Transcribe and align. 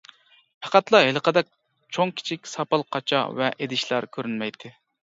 پەقەتلا 0.65 1.01
ھېلىقىدەك 1.07 1.51
چوڭ-كىچىك 1.99 2.51
ساپال 2.55 2.87
قاچا 2.97 3.25
ۋە 3.39 3.55
ئىدىشلار 3.61 4.15
كۆرۈنمەيتتى. 4.19 4.79